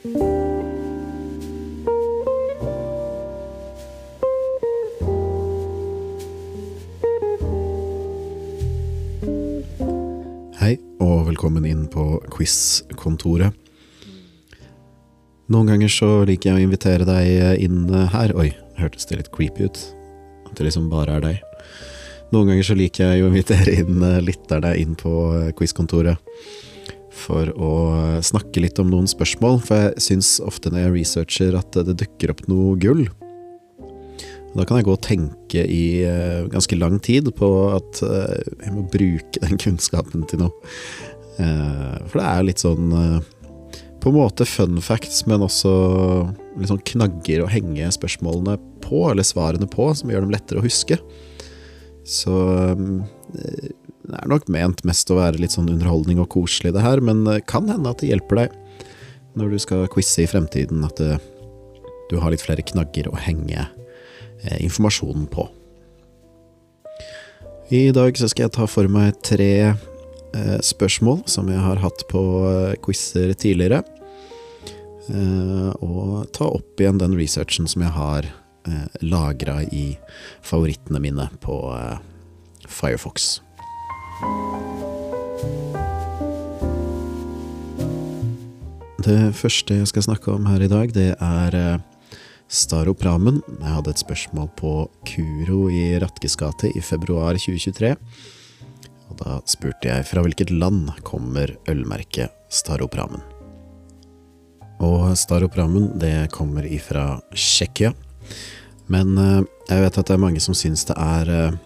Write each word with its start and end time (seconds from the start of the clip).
Hei, 0.00 0.08
og 10.96 11.26
velkommen 11.28 11.66
inn 11.68 11.84
på 11.92 12.16
quiz-kontoret. 12.32 13.52
Noen 15.52 15.68
ganger 15.68 15.92
så 15.92 16.24
liker 16.24 16.48
jeg 16.48 16.56
å 16.56 16.64
invitere 16.64 17.04
deg 17.04 17.60
inn 17.60 17.84
her. 17.92 18.32
Oi, 18.40 18.56
hørtes 18.80 19.04
det 19.04 19.20
litt 19.20 19.28
creepy 19.36 19.68
ut? 19.68 19.76
At 20.48 20.56
det 20.56 20.64
liksom 20.70 20.88
bare 20.88 21.20
er 21.20 21.28
deg. 21.28 21.44
Noen 22.32 22.54
ganger 22.54 22.64
så 22.70 22.78
liker 22.80 23.12
jeg 23.12 23.20
å 23.20 23.28
invitere 23.28 23.76
inn 23.84 24.00
lytterne 24.24 24.72
inn 24.80 24.96
på 24.96 25.12
quiz-kontoret. 25.60 26.16
For 27.10 27.50
å 27.58 27.70
snakke 28.22 28.62
litt 28.62 28.78
om 28.78 28.90
noen 28.92 29.08
spørsmål, 29.10 29.58
for 29.66 29.88
jeg 29.88 30.04
syns 30.04 30.36
ofte 30.46 30.70
når 30.70 30.84
jeg 30.84 30.94
researcher 30.94 31.58
at 31.58 31.80
det 31.88 31.98
dukker 32.04 32.32
opp 32.34 32.44
noe 32.50 32.76
gull. 32.80 33.08
Da 34.54 34.66
kan 34.66 34.80
jeg 34.80 34.88
gå 34.88 34.94
og 34.96 35.04
tenke 35.06 35.62
i 35.62 36.02
uh, 36.02 36.46
ganske 36.50 36.78
lang 36.78 36.98
tid 37.02 37.28
på 37.38 37.50
at 37.70 38.00
uh, 38.02 38.38
jeg 38.64 38.72
må 38.74 38.86
bruke 38.90 39.42
den 39.44 39.60
kunnskapen 39.62 40.26
til 40.30 40.42
noe. 40.44 40.72
Uh, 41.38 41.98
for 42.10 42.18
det 42.18 42.26
er 42.26 42.48
litt 42.48 42.62
sånn 42.62 42.90
på 44.00 44.08
en 44.08 44.16
måte 44.16 44.46
fun 44.48 44.78
facts, 44.82 45.26
men 45.28 45.44
også 45.44 45.70
litt 46.56 46.70
sånn 46.70 46.82
knagger 46.88 47.44
å 47.44 47.50
henge 47.52 47.90
spørsmålene 47.94 48.56
på, 48.80 49.04
eller 49.10 49.26
svarene 49.26 49.68
på, 49.70 49.90
som 49.96 50.10
gjør 50.10 50.24
dem 50.24 50.32
lettere 50.32 50.62
å 50.62 50.64
huske. 50.64 50.96
Så 52.08 52.32
det 54.12 54.20
er 54.20 54.30
nok 54.30 54.48
ment 54.52 54.84
mest 54.88 55.10
å 55.10 55.18
være 55.18 55.40
litt 55.42 55.54
sånn 55.56 55.70
underholdning 55.72 56.20
og 56.22 56.30
koselig, 56.34 56.74
det 56.76 56.84
her, 56.84 57.02
men 57.04 57.24
det 57.26 57.42
kan 57.50 57.68
hende 57.70 57.92
at 57.92 58.02
det 58.02 58.12
hjelper 58.12 58.44
deg 58.44 58.56
når 59.38 59.52
du 59.52 59.60
skal 59.62 59.90
quize 59.92 60.24
i 60.24 60.30
fremtiden, 60.30 60.82
at 60.84 60.98
det, 60.98 61.20
du 62.10 62.18
har 62.18 62.34
litt 62.34 62.42
flere 62.42 62.64
knagger 62.66 63.06
å 63.10 63.18
henge 63.20 63.68
Eh, 64.42 64.64
informasjonen 64.64 65.26
på. 65.26 65.48
I 67.68 67.90
dag 67.92 68.16
så 68.18 68.28
skal 68.28 68.46
jeg 68.46 68.54
ta 68.56 68.66
for 68.66 68.88
meg 68.90 69.18
tre 69.22 69.52
eh, 69.68 70.60
spørsmål 70.64 71.26
som 71.28 71.50
jeg 71.52 71.60
har 71.60 71.82
hatt 71.82 72.06
på 72.10 72.22
eh, 72.48 72.78
quizer 72.82 73.34
tidligere. 73.36 73.82
Eh, 75.12 75.68
og 75.84 76.30
ta 76.32 76.48
opp 76.48 76.80
igjen 76.80 77.02
den 77.02 77.18
researchen 77.20 77.68
som 77.68 77.84
jeg 77.84 77.92
har 77.94 78.30
eh, 78.30 78.88
lagra 79.04 79.60
i 79.68 79.92
favorittene 80.40 81.02
mine 81.04 81.28
på 81.44 81.60
eh, 81.76 82.00
Firefox. 82.64 83.42
Det 89.00 89.30
første 89.32 89.78
jeg 89.78 89.88
skal 89.88 90.04
snakke 90.04 90.32
om 90.34 90.44
her 90.50 90.60
i 90.60 90.68
dag, 90.70 90.90
det 90.92 91.14
er 91.16 91.54
eh, 91.56 91.80
Staropramen. 92.50 93.38
Jeg 93.48 93.72
hadde 93.72 93.94
et 93.94 94.02
spørsmål 94.02 94.50
på 94.58 94.72
Kuro 95.08 95.64
i 95.72 95.96
Ratkes 96.02 96.36
gate 96.38 96.68
i 96.76 96.82
februar 96.84 97.38
2023. 97.38 97.94
Og 99.08 99.16
da 99.22 99.38
spurte 99.48 99.88
jeg 99.88 100.06
fra 100.06 100.22
hvilket 100.26 100.52
land 100.52 100.92
kommer 101.06 101.54
ølmerket 101.70 102.34
Staropramen. 102.52 103.24
Og 104.84 105.14
Staropramen, 105.18 105.94
det 105.98 106.28
kommer 106.34 106.68
ifra 106.68 107.22
Tsjekkia. 107.32 107.94
Men 108.92 109.16
eh, 109.16 109.42
jeg 109.70 109.86
vet 109.86 109.98
at 110.02 110.06
det 110.06 110.16
er 110.18 110.24
mange 110.28 110.44
som 110.44 110.58
syns 110.58 110.84
det 110.90 110.98
er 111.00 111.34
eh, 111.34 111.58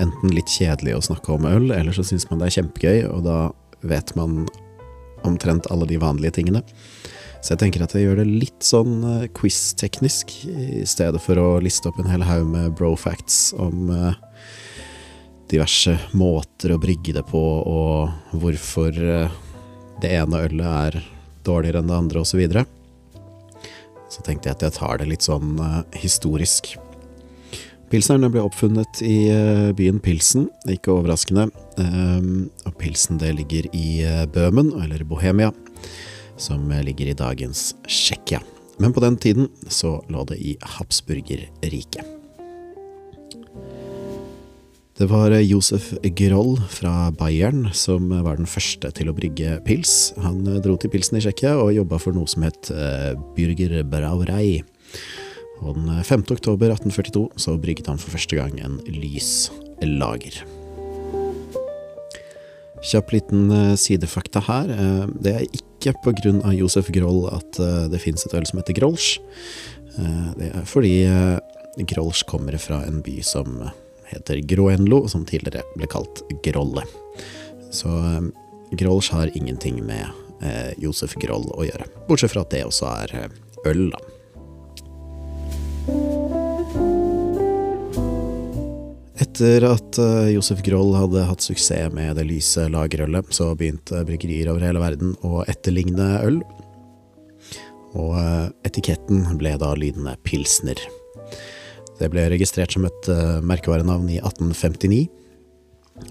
enten 0.00 0.34
litt 0.34 0.50
kjedelig 0.50 0.96
å 0.96 1.04
snakke 1.10 1.34
om 1.36 1.46
øl, 1.48 1.70
eller 1.74 1.94
så 1.94 2.04
syns 2.06 2.26
man 2.30 2.40
det 2.42 2.50
er 2.50 2.56
kjempegøy, 2.58 3.00
og 3.10 3.24
da 3.26 3.38
vet 3.84 4.14
man 4.18 4.44
omtrent 5.24 5.68
alle 5.72 5.88
de 5.88 6.00
vanlige 6.00 6.38
tingene. 6.40 6.64
Så 7.44 7.52
jeg 7.52 7.60
tenker 7.60 7.84
at 7.84 7.92
jeg 7.92 8.06
gjør 8.06 8.22
det 8.22 8.28
litt 8.28 8.64
sånn 8.64 9.02
uh, 9.04 9.24
quiz-teknisk, 9.36 10.32
i 10.48 10.84
stedet 10.88 11.20
for 11.20 11.40
å 11.40 11.48
liste 11.60 11.90
opp 11.90 11.98
en 12.00 12.08
hel 12.08 12.24
haug 12.24 12.46
med 12.48 12.72
bro-facts 12.78 13.52
om 13.60 13.90
uh, 13.92 14.14
diverse 15.52 15.92
måter 16.16 16.72
å 16.72 16.80
brygge 16.80 17.12
det 17.18 17.26
på, 17.28 17.42
og 17.68 18.38
hvorfor 18.40 18.96
uh, 18.96 19.42
det 20.00 20.14
ene 20.16 20.40
ølet 20.46 20.64
er 20.70 20.98
dårligere 21.44 21.84
enn 21.84 21.92
det 21.92 22.00
andre, 22.00 22.24
osv. 22.24 22.32
Så, 22.32 22.40
videre. 22.40 22.64
så 24.08 24.24
tenkte 24.24 24.48
jeg 24.48 24.56
at 24.56 24.64
jeg 24.64 24.76
tar 24.80 25.02
det 25.02 25.10
litt 25.12 25.28
sånn 25.28 25.60
historisk. 26.00 26.72
Pilsneren 27.94 28.26
ble 28.34 28.42
oppfunnet 28.42 29.04
i 29.06 29.30
byen 29.78 30.00
Pilsen, 30.02 30.48
ikke 30.66 30.90
overraskende. 30.96 31.44
Um, 31.78 32.48
og 32.66 32.74
Pilsen 32.80 33.20
det 33.22 33.30
ligger 33.38 33.68
i 33.70 34.02
Bøhmen, 34.34 34.72
eller 34.82 35.06
Bohemia 35.06 35.52
som 36.36 36.66
ligger 36.82 37.06
i 37.12 37.14
dagens 37.14 37.74
Tsjekkia. 37.86 38.40
Men 38.82 38.92
på 38.92 39.00
den 39.00 39.16
tiden 39.16 39.48
så 39.68 40.00
lå 40.10 40.24
det 40.26 40.40
i 40.42 40.56
Habsburgerriket. 40.60 42.10
Det 44.94 45.08
var 45.10 45.32
Josef 45.42 45.88
Groll 46.14 46.60
fra 46.70 47.10
Bayern 47.18 47.66
som 47.74 48.12
var 48.12 48.38
den 48.38 48.46
første 48.46 48.92
til 48.94 49.10
å 49.10 49.14
brygge 49.16 49.56
pils. 49.66 50.12
Han 50.22 50.44
dro 50.62 50.76
til 50.78 50.92
pilsen 50.92 51.18
i 51.18 51.22
Tsjekkia 51.24 51.56
og 51.58 51.74
jobba 51.74 51.98
for 51.98 52.14
noe 52.14 52.30
som 52.30 52.46
het 52.46 52.70
eh, 52.70 53.14
Bürger 53.34 53.80
Brauerei. 53.90 54.62
Og 55.62 55.76
den 55.78 56.02
5. 56.02 56.26
oktober 56.34 56.72
1842 56.74 57.28
så 57.40 57.56
brygget 57.60 57.88
han 57.92 58.00
for 58.00 58.16
første 58.16 58.36
gang 58.36 58.58
en 58.62 58.80
lys 58.90 59.50
lager. 59.82 60.42
Kjapp 62.84 63.14
liten 63.14 63.48
eh, 63.52 63.74
sidefakta 63.80 64.42
her. 64.44 64.68
Eh, 64.74 65.06
det 65.24 65.32
er 65.32 65.46
ikke 65.46 65.94
av 66.44 66.52
Josef 66.56 66.90
Groll 66.92 67.26
at 67.32 67.58
eh, 67.60 67.86
det 67.92 68.00
fins 68.02 68.24
et 68.26 68.34
øl 68.36 68.46
som 68.48 68.60
heter 68.60 68.76
Grolsch. 68.76 69.18
Det 69.94 70.48
er 70.48 70.64
fordi 70.66 71.06
Grolsch 71.86 72.24
kommer 72.26 72.56
fra 72.58 72.80
en 72.82 72.98
by 73.04 73.20
som 73.22 73.60
heter 74.08 74.40
Groenlo, 74.42 75.04
som 75.06 75.22
tidligere 75.22 75.62
ble 75.76 75.86
kalt 75.86 76.24
Grolle. 76.42 76.82
Så 77.70 77.92
Grolsch 78.74 79.14
har 79.14 79.30
ingenting 79.38 79.78
med 79.86 80.10
Josef 80.82 81.14
Groll 81.22 81.46
å 81.54 81.62
gjøre. 81.68 81.86
Bortsett 82.08 82.34
fra 82.34 82.42
at 82.42 82.50
det 82.50 82.64
også 82.66 82.90
er 82.90 83.14
øl, 83.70 83.86
da. 83.94 84.02
Etter 89.34 89.64
at 89.66 89.98
eh, 89.98 90.28
Josef 90.34 90.60
Groll 90.62 90.92
hadde 90.94 91.24
hatt 91.26 91.42
suksess 91.42 91.92
med 91.94 92.14
det 92.18 92.26
lyse 92.28 92.68
lagerølet, 92.70 93.32
så 93.34 93.48
begynte 93.58 94.04
bryggerier 94.06 94.50
over 94.52 94.62
hele 94.62 94.82
verden 94.82 95.16
å 95.26 95.42
etterligne 95.50 96.06
øl. 96.22 96.38
Og 97.98 98.14
eh, 98.20 98.46
etiketten 98.70 99.26
ble 99.40 99.56
da 99.58 99.72
lydende 99.78 100.16
Pilsner. 100.26 100.78
Det 101.98 102.10
ble 102.10 102.28
registrert 102.32 102.74
som 102.74 102.86
et 102.88 103.10
eh, 103.10 103.38
merkevarenavn 103.42 104.08
i 104.10 104.20
1859, 104.22 105.04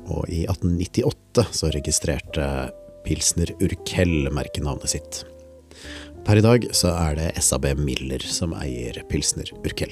og 0.08 0.28
i 0.28 0.46
1898 0.48 1.48
så 1.60 1.72
registrerte 1.76 2.50
Pilsner 3.04 3.56
Urkel 3.64 4.30
merkenavnet 4.36 4.96
sitt. 4.96 5.24
Per 6.24 6.40
i 6.40 6.44
dag 6.44 6.66
så 6.72 6.94
er 6.96 7.18
det 7.20 7.32
SAB 7.44 7.66
Miller 7.84 8.24
som 8.24 8.54
eier 8.56 9.02
Pilsner 9.10 9.50
Urkel. 9.60 9.92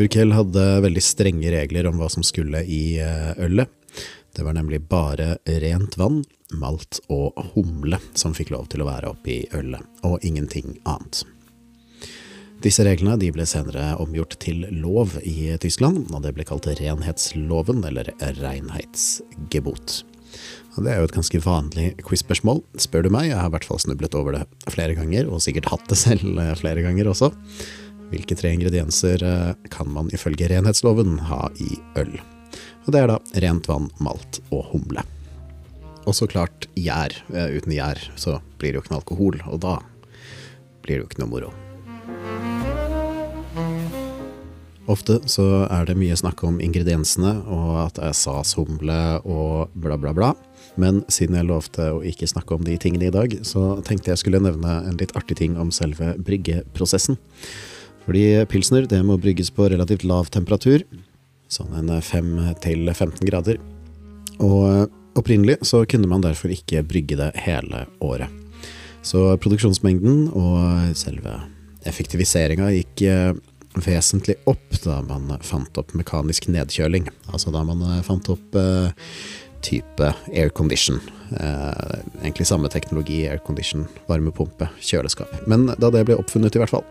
Urkel 0.00 0.32
hadde 0.32 0.66
veldig 0.84 1.02
strenge 1.02 1.50
regler 1.52 1.88
om 1.90 1.98
hva 1.98 2.06
som 2.12 2.22
skulle 2.24 2.62
i 2.62 3.00
eh, 3.02 3.32
ølet. 3.42 3.72
Det 4.30 4.46
var 4.46 4.54
nemlig 4.54 4.78
bare 4.86 5.40
rent 5.60 5.98
vann, 5.98 6.22
malt 6.54 7.00
og 7.10 7.34
humle 7.56 7.98
som 8.14 8.32
fikk 8.36 8.54
lov 8.54 8.70
til 8.70 8.84
å 8.84 8.88
være 8.88 9.10
oppi 9.10 9.42
ølet, 9.58 9.82
og 10.06 10.22
ingenting 10.22 10.78
annet. 10.86 11.24
Disse 12.62 12.84
reglene 12.86 13.18
ble 13.18 13.46
senere 13.48 13.96
omgjort 13.98 14.38
til 14.38 14.66
lov 14.70 15.16
i 15.24 15.56
Tyskland, 15.58 16.12
og 16.14 16.22
det 16.22 16.34
ble 16.36 16.46
kalt 16.46 16.70
renhetsloven, 16.78 17.82
eller 17.90 18.12
reinheitsgebot. 18.38 20.02
Og 20.76 20.86
det 20.86 20.92
er 20.92 21.00
jo 21.00 21.08
et 21.08 21.16
ganske 21.16 21.42
vanlig 21.44 21.86
quiz-spørsmål, 22.06 22.62
spør 22.80 23.06
du 23.06 23.10
meg. 23.14 23.30
Jeg 23.30 23.40
har 23.40 23.50
i 23.50 23.54
hvert 23.56 23.66
fall 23.68 23.80
snublet 23.82 24.16
over 24.18 24.36
det 24.38 24.72
flere 24.72 24.96
ganger, 24.98 25.28
og 25.30 25.42
sikkert 25.44 25.70
hatt 25.72 25.86
det 25.90 25.98
selv 26.06 26.38
eh, 26.38 26.56
flere 26.60 26.84
ganger 26.86 27.10
også. 27.10 27.32
Hvilke 28.10 28.36
tre 28.38 28.52
ingredienser 28.56 29.22
eh, 29.26 29.54
kan 29.72 29.90
man 29.94 30.10
ifølge 30.14 30.50
renhetsloven 30.50 31.18
ha 31.30 31.46
i 31.62 31.78
øl? 32.00 32.14
Og 32.86 32.94
det 32.94 33.02
er 33.02 33.10
da 33.12 33.18
rent 33.46 33.70
vann, 33.70 33.90
malt 34.02 34.40
og 34.50 34.70
humle. 34.72 35.04
Og 36.08 36.16
så 36.16 36.28
klart 36.30 36.66
gjær. 36.78 37.14
Eh, 37.34 37.56
uten 37.58 37.74
gjær 37.76 38.00
så 38.18 38.38
blir 38.58 38.72
det 38.72 38.80
jo 38.80 38.84
ikke 38.86 38.94
noe 38.94 39.02
alkohol, 39.02 39.42
og 39.50 39.64
da 39.66 39.78
blir 40.84 40.96
det 40.96 41.02
jo 41.04 41.10
ikke 41.10 41.24
noe 41.24 41.34
moro. 41.34 41.52
Ofte 44.90 45.20
så 45.30 45.46
er 45.70 45.86
det 45.86 45.98
mye 46.00 46.16
snakk 46.18 46.42
om 46.46 46.58
ingrediensene, 46.62 47.36
og 47.46 47.74
at 47.84 47.98
det 47.98 48.08
er 48.08 48.16
sashumle 48.18 49.00
og 49.22 49.74
bla, 49.78 49.98
bla, 50.00 50.14
bla. 50.16 50.30
Men 50.80 51.02
siden 51.12 51.36
jeg 51.38 51.48
lovte 51.48 51.90
å 51.94 52.00
ikke 52.06 52.28
snakke 52.30 52.56
om 52.56 52.64
de 52.66 52.76
tingene 52.80 53.08
i 53.08 53.14
dag, 53.14 53.36
så 53.46 53.78
tenkte 53.86 54.10
jeg 54.12 54.22
skulle 54.22 54.42
nevne 54.42 54.80
en 54.88 54.98
litt 54.98 55.14
artig 55.18 55.38
ting 55.38 55.58
om 55.60 55.70
selve 55.74 56.16
bryggeprosessen. 56.26 57.18
Fordi 58.06 58.24
pilsner 58.50 58.88
det 58.90 59.02
må 59.06 59.18
brygges 59.20 59.52
på 59.54 59.68
relativt 59.70 60.06
lav 60.08 60.30
temperatur, 60.34 60.82
sånn 61.50 61.76
en 61.78 61.92
5-15 62.02 63.22
grader. 63.28 63.60
Og 64.40 64.90
Opprinnelig 65.18 65.58
så 65.66 65.82
kunne 65.90 66.08
man 66.10 66.22
derfor 66.22 66.52
ikke 66.54 66.84
brygge 66.86 67.18
det 67.18 67.32
hele 67.42 67.84
året. 68.04 68.30
Så 69.02 69.24
produksjonsmengden 69.42 70.28
og 70.36 70.92
selve 70.98 71.34
effektiviseringa 71.88 72.68
gikk 72.76 73.02
eh, 73.08 73.32
vesentlig 73.78 74.36
opp 74.50 74.74
da 74.84 74.98
man 75.06 75.30
fant 75.46 75.78
opp 75.78 75.94
mekanisk 75.94 76.48
nedkjøling. 76.50 77.08
Altså 77.30 77.52
da 77.54 77.62
man 77.66 77.82
eh, 77.86 78.02
fant 78.06 78.28
opp 78.32 78.58
eh, 78.58 78.90
type 79.64 80.12
aircondition. 80.32 81.00
Eh, 81.36 81.96
egentlig 82.22 82.48
samme 82.48 82.70
teknologi, 82.72 83.22
aircondition, 83.30 83.86
varmepumpe, 84.08 84.70
kjøleskap. 84.82 85.32
Men 85.50 85.68
da 85.78 85.92
det 85.92 86.04
ble 86.08 86.18
oppfunnet 86.18 86.56
i 86.56 86.62
hvert 86.62 86.74
fall, 86.74 86.86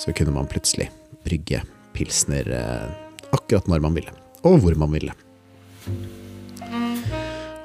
så 0.00 0.14
kunne 0.14 0.34
man 0.36 0.50
plutselig 0.50 0.90
brygge 1.26 1.62
pilsner 1.96 2.48
eh, 2.56 2.88
akkurat 3.32 3.68
når 3.70 3.82
man 3.84 3.96
ville, 3.98 4.14
og 4.46 4.60
hvor 4.62 4.78
man 4.78 4.92
ville. 4.94 5.14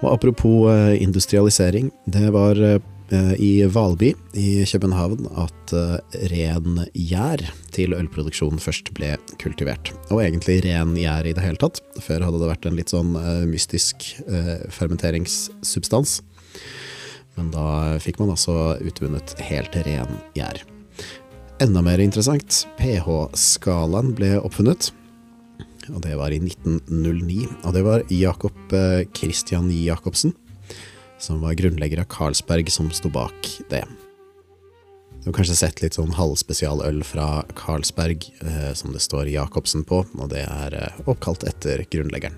Og 0.03 0.11
apropos 0.13 0.69
eh, 0.71 1.01
industrialisering, 1.01 1.91
det 2.05 2.29
var 2.33 2.59
eh, 2.61 2.81
i 3.13 3.51
Valby 3.71 4.09
i 4.35 4.65
København 4.67 5.29
at 5.39 5.73
eh, 5.75 6.17
ren 6.31 6.81
gjær 6.91 7.43
til 7.75 7.95
ølproduksjon 7.95 8.59
først 8.59 8.91
ble 8.97 9.13
kultivert. 9.41 9.93
Og 10.11 10.23
egentlig 10.25 10.59
ren 10.65 10.95
gjær 10.99 11.29
i 11.29 11.35
det 11.37 11.45
hele 11.45 11.61
tatt. 11.61 11.79
Før 12.03 12.27
hadde 12.27 12.41
det 12.41 12.51
vært 12.51 12.67
en 12.67 12.77
litt 12.79 12.91
sånn 12.91 13.15
mystisk 13.47 14.09
fermenteringssubstans. 14.73 16.19
Men 17.37 17.51
da 17.53 17.67
fikk 18.01 18.19
man 18.19 18.33
altså 18.33 18.75
utvunnet 18.81 19.37
helt 19.45 19.75
ren 19.87 20.19
gjær. 20.35 20.63
Enda 21.63 21.81
mer 21.85 22.01
interessant, 22.01 22.63
pH-skalaen 22.77 24.13
ble 24.17 24.35
oppfunnet 24.41 24.91
og 25.93 26.03
det 26.03 26.17
var 26.19 26.33
i 26.35 26.39
1909. 26.41 27.47
Og 27.63 27.75
det 27.75 27.83
var 27.85 28.03
Jakob 28.11 28.75
eh, 28.75 29.05
Christian 29.15 29.69
Jacobsen, 29.71 30.33
som 31.19 31.41
var 31.41 31.57
grunnlegger 31.59 32.01
av 32.03 32.09
Carlsberg, 32.11 32.71
som 32.71 32.91
sto 32.91 33.09
bak 33.09 33.49
det. 33.69 33.83
Du 35.23 35.29
har 35.31 35.35
kanskje 35.41 35.57
sett 35.59 35.81
litt 35.83 35.97
sånn 35.97 36.13
halvspesialøl 36.15 37.01
fra 37.03 37.43
Carlsberg 37.57 38.29
eh, 38.45 38.71
som 38.77 38.93
det 38.95 39.03
står 39.03 39.27
Jacobsen 39.33 39.83
på, 39.87 40.05
og 40.07 40.31
det 40.31 40.45
er 40.45 40.77
eh, 40.77 41.01
oppkalt 41.03 41.43
etter 41.49 41.83
grunnleggeren. 41.91 42.37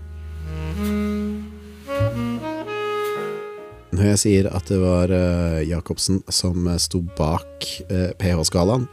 Når 3.99 4.13
jeg 4.13 4.19
sier 4.21 4.47
at 4.55 4.69
det 4.71 4.77
var 4.79 5.11
eh, 5.11 5.65
Jacobsen 5.67 6.21
som 6.31 6.69
sto 6.79 7.01
bak 7.17 7.65
eh, 7.91 8.13
pH-skalaen, 8.15 8.85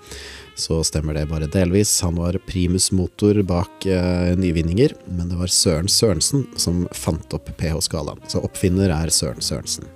så 0.59 0.81
stemmer 0.83 1.15
det 1.15 1.29
bare 1.31 1.47
delvis. 1.47 1.93
Han 2.03 2.17
var 2.19 2.35
primusmotor 2.49 3.39
bak 3.47 3.87
eh, 3.87 4.33
nyvinninger, 4.35 4.97
men 5.15 5.29
det 5.31 5.39
var 5.39 5.53
Søren 5.53 5.87
Sørensen 5.87 6.49
som 6.59 6.89
fant 6.91 7.37
opp 7.39 7.53
pH-skalaen. 7.55 8.19
Så 8.27 8.43
oppfinner 8.43 8.91
er 8.91 9.13
Søren 9.15 9.45
Sørensen. 9.47 9.87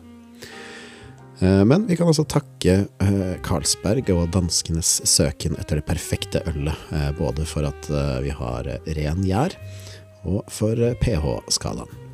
Eh, 1.41 1.65
men 1.67 1.89
vi 1.89 1.97
kan 1.99 2.13
også 2.13 2.29
takke 2.31 2.77
eh, 2.87 3.35
Carlsberg 3.43 4.13
og 4.15 4.29
danskenes 4.37 5.01
søken 5.11 5.59
etter 5.59 5.81
det 5.81 5.89
perfekte 5.91 6.45
ølet, 6.53 6.87
eh, 6.95 7.11
både 7.19 7.49
for 7.51 7.67
at 7.67 7.91
eh, 7.91 8.21
vi 8.29 8.37
har 8.39 8.71
ren 9.01 9.27
gjær, 9.27 9.59
og 10.23 10.47
for 10.55 10.79
pH-skalaen. 11.03 12.10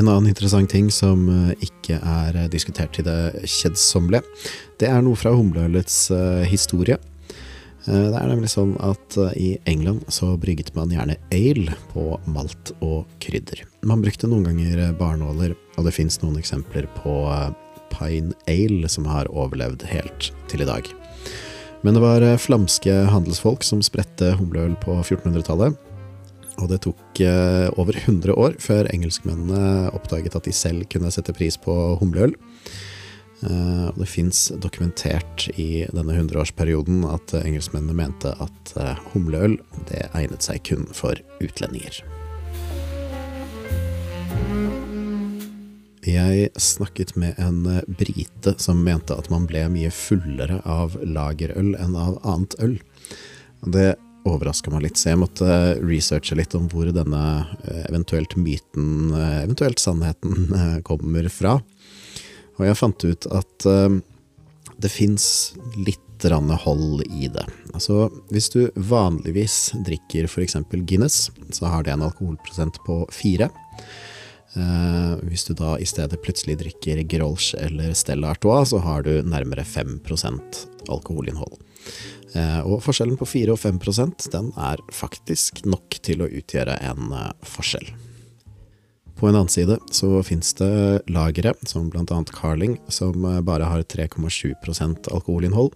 En 0.00 0.08
annen 0.08 0.30
interessant 0.30 0.70
ting 0.72 0.86
som 0.94 1.26
eh, 1.28 1.66
ikke 1.66 1.98
er 1.98 2.36
eh, 2.38 2.48
diskutert 2.48 2.94
til 2.96 3.04
det 3.04 3.44
kjedsommelige, 3.44 4.24
det 4.80 4.88
er 4.88 5.02
noe 5.04 5.18
fra 5.18 5.34
humleølets 5.36 6.06
uh, 6.14 6.40
historie. 6.48 6.96
Det 7.84 8.16
er 8.16 8.28
nemlig 8.28 8.50
sånn 8.52 8.74
at 8.84 9.16
i 9.40 9.54
England 9.68 10.04
så 10.12 10.34
brygget 10.40 10.70
man 10.76 10.92
gjerne 10.92 11.16
ale 11.32 11.74
på 11.92 12.04
malt 12.28 12.72
og 12.84 13.08
krydder. 13.24 13.62
Man 13.88 14.04
brukte 14.04 14.28
noen 14.28 14.44
ganger 14.50 14.92
barnåler, 15.00 15.54
og 15.76 15.88
det 15.88 15.94
fins 15.96 16.20
noen 16.20 16.36
eksempler 16.40 16.88
på 16.98 17.14
pine 17.92 18.36
ale 18.52 18.88
som 18.92 19.08
har 19.08 19.32
overlevd 19.32 19.86
helt 19.90 20.28
til 20.52 20.64
i 20.64 20.68
dag. 20.68 20.92
Men 21.80 21.96
det 21.96 22.04
var 22.04 22.28
flamske 22.40 22.98
handelsfolk 23.16 23.64
som 23.66 23.80
spredte 23.84 24.34
humleøl 24.38 24.76
på 24.84 25.00
1400-tallet 25.00 25.89
og 26.58 26.70
det 26.72 26.82
tok 26.84 27.20
eh, 27.24 27.68
over 27.78 27.96
100 27.96 28.34
år 28.34 28.56
før 28.62 28.88
engelskmennene 28.92 29.90
oppdaget 29.94 30.36
at 30.36 30.48
de 30.48 30.54
selv 30.54 30.86
kunne 30.92 31.12
sette 31.14 31.34
pris 31.36 31.58
på 31.60 31.74
humleøl. 32.00 32.34
Eh, 33.40 33.86
og 33.88 34.00
det 34.02 34.08
fins 34.10 34.48
dokumentert 34.60 35.46
i 35.56 35.86
denne 35.94 36.16
hundreårsperioden 36.18 37.06
at 37.08 37.32
engelskmennene 37.40 37.96
mente 37.96 38.34
at 38.36 38.74
eh, 38.76 38.98
humleøl 39.14 39.56
det 39.88 40.08
egnet 40.10 40.44
seg 40.44 40.64
kun 40.68 40.88
for 40.96 41.16
utlendinger. 41.40 42.02
Jeg 46.10 46.48
snakket 46.56 47.12
med 47.20 47.36
en 47.38 47.64
brite 47.86 48.54
som 48.58 48.80
mente 48.84 49.14
at 49.14 49.28
man 49.32 49.44
ble 49.48 49.66
mye 49.72 49.90
fullere 49.92 50.62
av 50.64 50.96
lagerøl 51.04 51.74
enn 51.76 51.96
av 51.96 52.16
annet 52.24 52.56
øl. 52.64 52.78
Det 53.68 53.90
overraska 54.28 54.72
meg 54.72 54.84
litt, 54.84 55.00
så 55.00 55.12
jeg 55.12 55.20
måtte 55.22 55.48
researche 55.80 56.36
litt 56.38 56.54
om 56.58 56.66
hvor 56.70 56.90
denne 56.94 57.22
eh, 57.64 57.84
eventuelt 57.88 58.36
myten, 58.36 59.12
eh, 59.16 59.42
eventuelt 59.44 59.80
sannheten, 59.80 60.50
eh, 60.56 60.76
kommer 60.86 61.28
fra. 61.32 61.58
Og 62.58 62.66
jeg 62.66 62.76
fant 62.76 63.06
ut 63.08 63.26
at 63.32 63.64
det 64.84 64.90
fins 64.92 65.24
litt 65.80 66.04
hold 66.20 67.00
i 67.08 67.30
det. 67.32 67.46
Altså, 67.72 68.10
hvis 68.28 68.50
du 68.52 68.58
vanligvis 68.76 69.70
drikker 69.86 70.26
f.eks. 70.28 70.58
Guinness, 70.84 71.30
så 71.48 71.70
har 71.72 71.86
det 71.86 71.94
en 71.94 72.04
alkoholprosent 72.04 72.76
på 72.84 72.98
fire. 73.08 73.48
Hvis 75.24 75.46
du 75.48 75.54
da 75.56 75.78
i 75.80 75.88
stedet 75.88 76.20
plutselig 76.20 76.58
drikker 76.60 77.00
Grolsch 77.08 77.54
eller 77.56 77.96
Stella 77.96 78.34
Artois, 78.34 78.68
så 78.68 78.82
har 78.84 79.08
du 79.08 79.22
nærmere 79.24 79.64
5% 79.64 80.60
alkoholinnhold. 80.92 81.56
Eh, 82.34 82.60
og 82.62 82.82
forskjellen 82.84 83.18
på 83.18 83.26
4 83.26 83.54
og 83.54 83.58
5% 83.58 84.28
den 84.30 84.52
er 84.60 84.82
faktisk 84.94 85.64
nok 85.66 85.98
til 86.04 86.22
å 86.22 86.30
utgjøre 86.30 86.78
en 86.86 87.10
eh, 87.16 87.32
forskjell. 87.42 87.90
På 89.18 89.28
en 89.28 89.36
annen 89.36 89.52
side 89.52 89.76
så 89.92 90.22
finnes 90.24 90.54
det 90.56 90.70
lagre, 91.12 91.52
som 91.68 91.90
annet 91.92 92.32
Carling, 92.32 92.78
som 92.88 93.24
eh, 93.26 93.40
bare 93.44 93.68
har 93.68 93.82
3,7% 93.82 95.10
alkoholinnhold. 95.10 95.74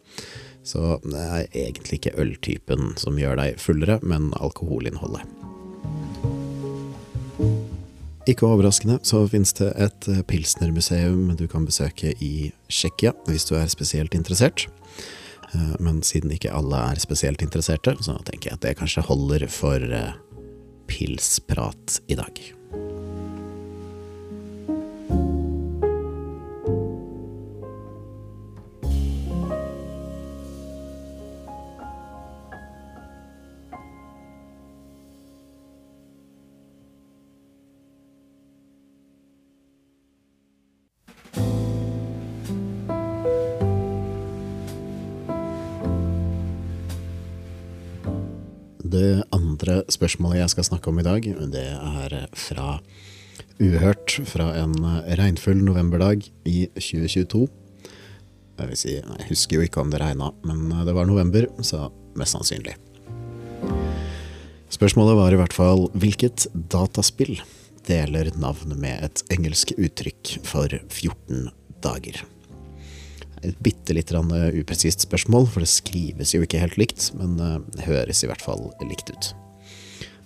Så 0.65 0.97
det 1.05 1.21
er 1.21 1.49
egentlig 1.67 1.99
ikke 1.99 2.15
øltypen 2.23 2.95
som 2.97 3.19
gjør 3.21 3.37
deg 3.43 3.59
fullere, 3.61 3.99
men 4.01 4.31
alkoholinnholdet. 4.39 5.27
Ikke 8.31 8.49
overraskende 8.49 8.97
så 9.05 9.27
finnes 9.29 9.53
det 9.59 9.69
et 9.77 10.07
pilsnermuseum 10.31 11.35
du 11.37 11.45
kan 11.51 11.67
besøke 11.69 12.15
i 12.25 12.55
Tsjekkia 12.73 13.13
hvis 13.29 13.45
du 13.51 13.59
er 13.59 13.69
spesielt 13.69 14.17
interessert. 14.17 14.65
Eh, 15.55 15.75
men 15.81 16.03
siden 16.03 16.33
ikke 16.35 16.53
alle 16.55 16.81
er 16.91 17.03
spesielt 17.03 17.43
interesserte, 17.45 17.97
så 18.03 18.19
tenker 18.27 18.51
jeg 18.51 18.59
at 18.59 18.67
det 18.67 18.77
kanskje 18.81 19.07
holder 19.09 19.47
for 19.53 19.83
eh, 19.83 20.17
pilsprat 20.91 22.01
i 22.11 22.19
dag. 22.19 22.43
Det 48.95 49.25
andre 49.35 49.81
spørsmålet 49.91 50.39
jeg 50.39 50.53
skal 50.53 50.67
snakke 50.69 50.91
om 50.93 51.01
i 51.01 51.05
dag, 51.07 51.25
det 51.51 51.67
er 51.67 52.13
fra 52.39 52.77
Uhørt 53.59 54.13
fra 54.27 54.53
en 54.61 54.75
regnfull 55.19 55.59
novemberdag 55.67 56.23
i 56.47 56.69
2022. 56.77 57.49
Jeg 58.55 58.71
vil 58.71 58.79
si, 58.79 58.93
jeg 59.01 59.27
husker 59.31 59.59
jo 59.59 59.67
ikke 59.67 59.83
om 59.83 59.91
det 59.91 59.99
regna, 60.03 60.31
men 60.47 60.71
det 60.87 60.95
var 60.95 61.09
november, 61.11 61.49
så 61.67 61.89
mest 62.19 62.37
sannsynlig. 62.37 62.77
Spørsmålet 64.75 65.19
var 65.19 65.35
i 65.35 65.41
hvert 65.43 65.57
fall 65.57 65.89
hvilket 65.99 66.47
dataspill 66.71 67.41
deler 67.89 68.31
navn 68.39 68.77
med 68.79 69.09
et 69.09 69.25
engelsk 69.35 69.75
uttrykk 69.75 70.37
for 70.47 70.71
14 70.71 71.51
dager? 71.83 72.23
Et 73.45 73.61
bitte 73.65 73.95
litt 73.97 74.13
upresist 74.15 75.05
spørsmål, 75.05 75.49
for 75.51 75.65
det 75.65 75.71
skrives 75.73 76.35
jo 76.35 76.43
ikke 76.45 76.63
helt 76.63 76.79
likt, 76.81 77.11
men 77.19 77.37
det 77.41 77.51
eh, 77.51 77.89
høres 77.89 78.25
i 78.25 78.31
hvert 78.31 78.45
fall 78.45 78.71
likt 78.85 79.13
ut. 79.13 79.33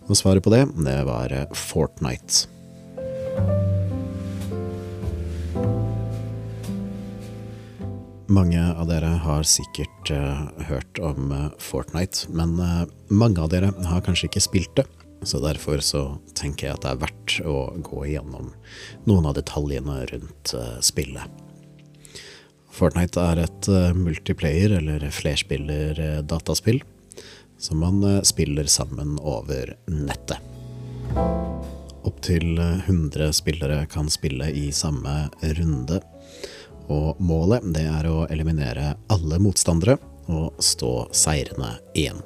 Og 0.09 0.17
svaret 0.17 0.45
på 0.45 0.53
det, 0.55 0.65
det 0.87 1.01
var 1.09 1.35
eh, 1.35 1.51
Fortnite. 1.53 2.49
Mange 8.29 8.61
av 8.61 8.85
dere 8.91 9.15
har 9.25 9.47
sikkert 9.49 10.11
hørt 10.69 10.99
om 11.01 11.33
Fortnite, 11.65 12.29
men 12.29 12.59
mange 13.09 13.41
av 13.41 13.49
dere 13.49 13.73
har 13.89 14.05
kanskje 14.05 14.29
ikke 14.29 14.45
spilt 14.45 14.75
det. 14.77 14.85
Så 15.25 15.41
derfor 15.41 15.81
så 15.81 16.03
tenker 16.37 16.69
jeg 16.69 16.77
at 16.77 16.85
det 16.85 16.93
er 16.93 17.01
verdt 17.07 17.39
å 17.49 17.57
gå 17.89 18.05
igjennom 18.05 18.53
noen 19.09 19.31
av 19.33 19.39
detaljene 19.41 20.03
rundt 20.13 20.53
spillet. 20.85 21.48
Fortnite 22.79 23.19
er 23.19 23.41
et 23.43 23.69
multiplayer- 23.99 24.77
eller 24.79 25.03
flerspiller-dataspill 25.11 26.79
som 27.59 27.81
man 27.83 28.05
spiller 28.25 28.71
sammen 28.71 29.17
over 29.19 29.75
nettet. 29.91 30.39
Opptil 32.07 32.55
100 32.59 33.33
spillere 33.35 33.81
kan 33.91 34.07
spille 34.11 34.53
i 34.55 34.69
samme 34.73 35.25
runde 35.59 35.99
og 36.89 37.21
målet 37.21 37.67
det 37.75 37.85
er 37.85 38.09
å 38.09 38.25
eliminere 38.33 38.95
alle 39.13 39.39
motstandere 39.43 39.99
og 40.29 40.61
stå 40.63 41.09
seirende 41.17 41.75
igjen. 41.97 42.21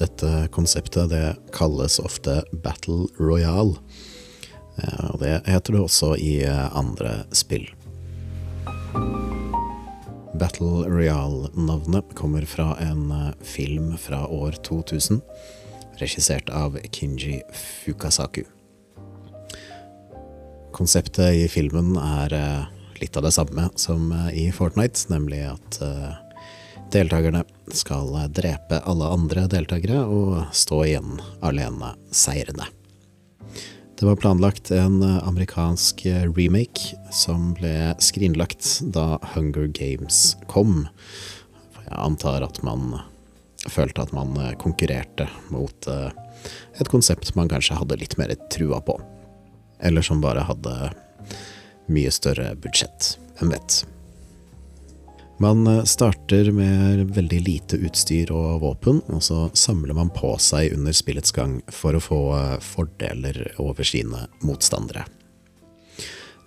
Dette 0.00 0.46
konseptet 0.54 1.12
det 1.12 1.24
kalles 1.52 1.98
ofte 2.00 2.40
Battle 2.64 3.08
Royale, 3.20 3.76
eh, 4.80 5.06
og 5.12 5.20
det 5.24 5.34
heter 5.48 5.76
det 5.76 5.84
også 5.84 6.14
i 6.16 6.34
andre 6.48 7.20
spill. 7.36 7.68
Battle 10.40 10.88
Royale-navnet 10.88 12.14
kommer 12.14 12.42
fra 12.42 12.76
en 12.76 13.10
eh, 13.10 13.44
film 13.44 13.98
fra 13.98 14.26
år 14.26 14.52
2000, 14.52 15.20
regissert 15.98 16.48
av 16.48 16.78
Kinji 16.90 17.42
Fukasaku. 17.84 18.44
Konseptet 20.72 21.34
i 21.34 21.44
filmen 21.48 21.92
er 22.00 22.32
eh, 22.32 22.64
litt 23.02 23.20
av 23.20 23.28
det 23.28 23.34
samme 23.36 23.68
som 23.76 24.08
eh, 24.16 24.30
i 24.46 24.48
Fortnite, 24.52 25.10
nemlig 25.12 25.42
at 25.50 25.80
deltakerne 26.90 27.44
skal 27.76 28.16
drepe 28.32 28.80
alle 28.88 29.12
andre 29.12 29.44
deltakere 29.44 30.06
og 30.08 30.54
stå 30.56 30.80
igjen 30.86 31.20
alene 31.44 31.92
seirende. 32.16 32.64
Det 34.00 34.06
var 34.06 34.16
planlagt 34.16 34.70
en 34.70 35.02
eh, 35.02 35.28
amerikansk 35.28 36.06
remake 36.36 36.96
som 37.12 37.50
ble 37.58 37.92
skrinlagt 38.00 38.78
da 38.96 39.18
Hunger 39.34 39.68
Games 39.76 40.38
kom. 40.48 40.86
Jeg 41.84 41.98
antar 42.00 42.46
at 42.46 42.62
man 42.64 42.94
følte 43.68 44.06
at 44.06 44.14
man 44.16 44.32
konkurrerte 44.56 45.26
mot 45.52 45.84
et 45.90 46.88
konsept 46.88 47.34
man 47.36 47.50
kanskje 47.52 47.76
hadde 47.76 47.98
litt 48.00 48.16
mer 48.16 48.32
trua 48.48 48.80
på. 48.80 48.96
Eller 49.84 50.00
som 50.00 50.24
bare 50.24 50.46
hadde 50.48 50.94
mye 51.92 52.12
større 52.14 52.54
budsjett. 52.56 53.18
Hvem 53.36 53.52
vet? 53.52 53.82
Man 55.40 55.66
eh, 55.66 55.84
starter 55.84 56.50
med 56.50 57.14
veldig 57.14 57.40
lite 57.40 57.76
utstyr 57.80 58.28
og 58.36 58.60
våpen, 58.60 58.98
og 59.08 59.22
så 59.24 59.46
samler 59.56 59.96
man 59.96 60.12
på 60.12 60.34
seg 60.36 60.74
under 60.76 60.92
spillets 60.92 61.32
gang 61.32 61.62
for 61.72 61.96
å 61.96 62.02
få 62.04 62.18
eh, 62.36 62.58
fordeler 62.60 63.46
over 63.56 63.88
sine 63.88 64.26
motstandere. 64.44 65.06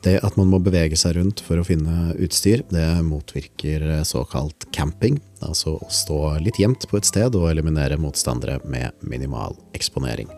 Det 0.05 0.19
at 0.21 0.37
man 0.37 0.51
må 0.51 0.59
bevege 0.61 0.99
seg 0.99 1.15
rundt 1.17 1.41
for 1.41 1.57
å 1.57 1.65
finne 1.65 2.11
utstyr, 2.21 2.61
det 2.69 2.85
motvirker 3.07 4.03
såkalt 4.05 4.67
camping, 4.75 5.17
altså 5.41 5.79
å 5.79 5.89
stå 5.89 6.21
litt 6.43 6.61
gjemt 6.61 6.85
på 6.91 6.99
et 6.99 7.09
sted 7.09 7.33
og 7.39 7.49
eliminere 7.49 7.97
motstandere 7.97 8.59
med 8.67 8.93
minimal 9.01 9.57
eksponering. 9.73 10.29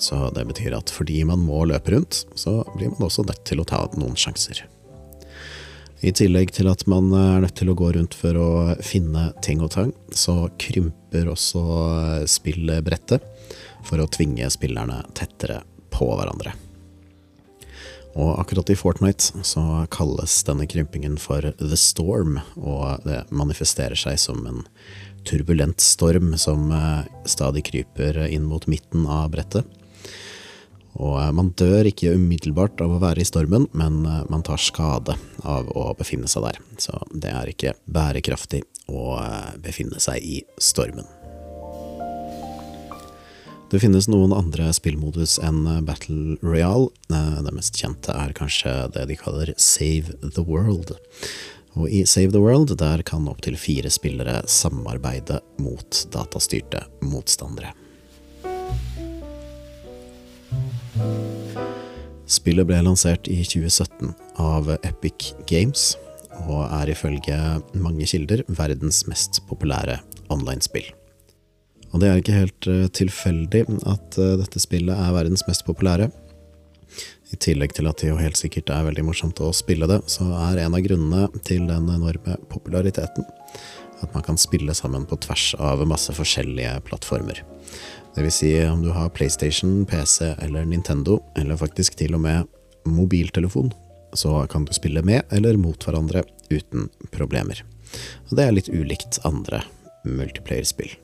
Så 0.00 0.30
det 0.32 0.48
betyr 0.48 0.78
at 0.78 0.94
fordi 0.94 1.20
man 1.28 1.42
må 1.44 1.66
løpe 1.68 1.98
rundt, 1.98 2.24
så 2.32 2.62
blir 2.78 2.94
man 2.94 3.10
også 3.10 3.28
nødt 3.28 3.44
til 3.50 3.60
å 3.60 3.68
ta 3.68 3.88
noen 3.98 4.16
sjanser. 4.16 4.62
I 6.00 6.12
tillegg 6.16 6.54
til 6.56 6.68
at 6.70 6.86
man 6.88 7.10
er 7.12 7.42
nødt 7.44 7.58
til 7.60 7.68
å 7.68 7.76
gå 7.76 7.90
rundt 7.92 8.14
for 8.16 8.36
å 8.40 8.50
finne 8.80 9.30
ting 9.44 9.60
og 9.60 9.74
tang, 9.74 9.92
så 10.16 10.48
krymper 10.60 11.28
også 11.28 11.64
spillbrettet 12.30 13.26
for 13.84 14.00
å 14.00 14.08
tvinge 14.08 14.48
spillerne 14.52 15.02
tettere 15.18 15.60
på 15.92 16.08
hverandre. 16.14 16.54
Og 18.18 18.40
akkurat 18.40 18.72
i 18.72 18.78
Fortnite 18.78 19.44
så 19.46 19.84
kalles 19.92 20.40
denne 20.48 20.66
krympingen 20.66 21.18
for 21.20 21.52
The 21.60 21.78
Storm, 21.78 22.40
og 22.56 23.04
det 23.04 23.22
manifesterer 23.30 23.98
seg 23.98 24.18
som 24.18 24.40
en 24.48 24.64
turbulent 25.28 25.84
storm 25.84 26.32
som 26.40 26.72
eh, 26.72 27.04
stadig 27.28 27.66
kryper 27.68 28.24
inn 28.26 28.48
mot 28.48 28.64
midten 28.72 29.04
av 29.04 29.28
brettet. 29.34 29.68
Og 30.98 31.20
eh, 31.20 31.30
man 31.36 31.52
dør 31.58 31.88
ikke 31.90 32.16
umiddelbart 32.16 32.82
av 32.82 32.96
å 32.96 33.00
være 33.02 33.22
i 33.22 33.28
stormen, 33.28 33.68
men 33.76 34.02
eh, 34.06 34.24
man 34.32 34.44
tar 34.46 34.60
skade 34.62 35.16
av 35.46 35.70
å 35.76 35.90
befinne 35.98 36.30
seg 36.30 36.48
der. 36.48 36.60
Så 36.82 36.98
det 37.14 37.30
er 37.30 37.52
ikke 37.52 37.76
bærekraftig 37.86 38.64
å 38.90 39.14
befinne 39.62 40.02
seg 40.02 40.24
i 40.26 40.42
stormen. 40.58 41.06
Det 43.70 43.78
finnes 43.78 44.08
noen 44.10 44.32
andre 44.34 44.72
spillmodus 44.74 45.36
enn 45.46 45.62
Battle 45.86 46.34
Royale. 46.42 46.88
Eh, 47.14 47.36
det 47.46 47.54
mest 47.54 47.78
kjente 47.78 48.10
er 48.10 48.34
kanskje 48.34 48.72
det 48.96 49.06
de 49.12 49.18
kaller 49.18 49.52
Save 49.54 50.16
the 50.24 50.42
World. 50.42 50.96
Og 51.78 51.86
i 51.86 52.02
Save 52.02 52.34
the 52.34 52.42
World 52.42 52.74
der 52.80 53.04
kan 53.06 53.28
opptil 53.30 53.54
fire 53.54 53.92
spillere 53.94 54.40
samarbeide 54.50 55.38
mot 55.62 56.00
datastyrte 56.10 56.82
motstandere. 57.06 57.70
Spillet 62.30 62.66
ble 62.68 62.78
lansert 62.86 63.26
i 63.26 63.40
2017 63.42 64.12
av 64.38 64.70
Epic 64.86 65.32
Games, 65.50 65.96
og 66.46 66.62
er 66.68 66.92
ifølge 66.92 67.36
mange 67.74 68.06
kilder 68.08 68.44
verdens 68.48 69.02
mest 69.10 69.42
populære 69.48 69.98
online-spill. 70.32 70.86
Og 71.90 72.02
det 72.02 72.08
er 72.08 72.20
ikke 72.22 72.38
helt 72.38 72.68
uh, 72.70 72.86
tilfeldig 72.94 73.64
at 73.90 74.18
uh, 74.22 74.36
dette 74.38 74.62
spillet 74.62 74.94
er 74.94 75.16
verdens 75.16 75.42
mest 75.48 75.66
populære. 75.66 76.10
I 77.30 77.38
tillegg 77.38 77.74
til 77.74 77.90
at 77.90 77.98
det 78.02 78.10
jo 78.10 78.18
helt 78.18 78.38
sikkert 78.38 78.70
er 78.74 78.86
veldig 78.86 79.04
morsomt 79.06 79.42
å 79.42 79.50
spille 79.54 79.86
det, 79.90 80.00
så 80.10 80.26
er 80.50 80.62
en 80.64 80.74
av 80.78 80.86
grunnene 80.86 81.42
til 81.46 81.66
den 81.70 81.90
enorme 81.90 82.38
populariteten 82.50 83.26
at 84.00 84.14
man 84.14 84.24
kan 84.26 84.38
spille 84.40 84.74
sammen 84.74 85.06
på 85.06 85.18
tvers 85.26 85.54
av 85.58 85.82
masse 85.88 86.14
forskjellige 86.16 86.80
plattformer. 86.88 87.42
Vil 88.16 88.32
si 88.34 88.52
om 88.66 88.82
du 88.82 88.90
har 88.94 89.12
PlayStation, 89.14 89.84
PC 89.86 90.34
eller 90.42 90.64
Nintendo, 90.64 91.20
eller 91.38 91.56
faktisk 91.60 91.96
til 92.00 92.16
og 92.18 92.24
med 92.24 92.48
mobiltelefon, 92.88 93.70
så 94.12 94.46
kan 94.50 94.64
du 94.66 94.72
spille 94.74 95.02
med 95.06 95.22
eller 95.30 95.56
mot 95.60 95.84
hverandre 95.84 96.24
uten 96.50 96.88
problemer. 97.14 97.62
Og 98.28 98.36
det 98.38 98.46
er 98.46 98.56
litt 98.56 98.72
ulikt 98.72 99.20
andre 99.26 99.62
multiplayer-spill. 100.04 100.96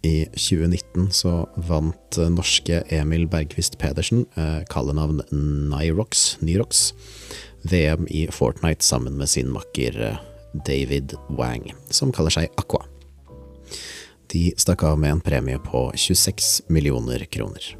I 0.00 0.24
2019 0.32 1.10
så 1.12 1.32
vant 1.68 2.16
norske 2.32 2.80
Emil 2.88 3.26
Bergquist 3.28 3.76
Pedersen, 3.80 4.24
eh, 4.34 4.62
kallenavn 4.72 5.20
Nyrox, 5.30 6.38
Nyrox, 6.40 6.92
VM 7.62 8.06
i 8.10 8.26
Fortnite 8.32 8.84
sammen 8.84 9.16
med 9.18 9.28
sin 9.28 9.50
makker 9.50 10.00
eh, 10.08 10.16
David 10.66 11.14
Wang, 11.28 11.72
som 11.90 12.12
kaller 12.12 12.34
seg 12.34 12.48
Aqua. 12.60 12.84
De 14.30 14.50
stakk 14.56 14.84
av 14.86 14.98
med 14.98 15.10
en 15.10 15.20
premie 15.20 15.58
på 15.58 15.88
26 15.94 16.70
millioner 16.70 17.24
kroner. 17.30 17.76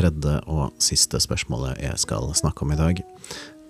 Tredje 0.00 0.38
og 0.48 0.72
siste 0.80 1.20
spørsmålet 1.20 1.80
jeg 1.84 2.00
skal 2.00 2.30
snakke 2.36 2.64
om 2.64 2.72
i 2.72 2.78
dag, 2.78 3.00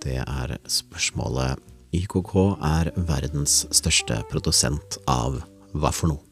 det 0.05 0.21
er 0.23 0.57
spørsmålet 0.71 1.61
YKK 1.97 2.35
er 2.63 2.93
verdens 3.09 3.65
største 3.75 4.21
produsent 4.31 5.01
av 5.11 5.41
hva 5.75 5.91
for 5.95 6.13
noe? 6.13 6.23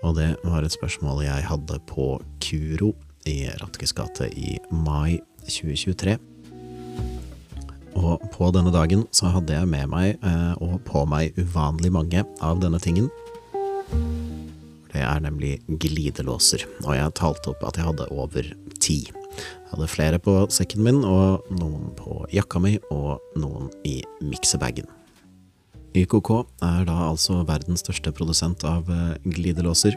Og 0.00 0.16
det 0.16 0.30
var 0.46 0.64
et 0.64 0.72
spørsmål 0.72 1.26
jeg 1.26 1.44
hadde 1.44 1.76
på 1.90 2.14
Kuro 2.40 2.94
i 3.28 3.44
Ratkes 3.60 3.92
gate 3.92 4.30
i 4.32 4.56
mai 4.72 5.18
2023. 5.44 6.16
Og 8.00 8.24
på 8.32 8.48
denne 8.54 8.72
dagen 8.72 9.04
så 9.12 9.28
hadde 9.34 9.58
jeg 9.58 9.68
med 9.68 9.90
meg, 9.92 10.16
eh, 10.24 10.54
og 10.64 10.78
på 10.88 11.04
meg, 11.10 11.36
uvanlig 11.36 11.92
mange 11.92 12.24
av 12.40 12.62
denne 12.64 12.80
tingen. 12.80 13.10
Det 14.90 15.02
er 15.06 15.22
nemlig 15.22 15.58
glidelåser, 15.68 16.64
og 16.82 16.94
jeg 16.96 17.16
talte 17.18 17.52
opp 17.52 17.62
at 17.68 17.78
jeg 17.78 17.86
hadde 17.86 18.08
over 18.10 18.46
ti. 18.82 19.00
Jeg 19.06 19.70
hadde 19.70 19.90
flere 19.90 20.18
på 20.22 20.34
sekken 20.50 20.82
min, 20.86 21.04
og 21.06 21.46
noen 21.54 21.92
på 21.98 22.24
jakka 22.34 22.62
mi, 22.62 22.74
og 22.90 23.20
noen 23.38 23.70
i 23.86 24.00
miksebagen. 24.24 24.88
YKK 25.94 26.30
er 26.62 26.84
da 26.86 26.96
altså 27.08 27.40
verdens 27.46 27.82
største 27.82 28.12
produsent 28.14 28.62
av 28.66 28.90
eh, 28.90 29.16
glidelåser. 29.26 29.96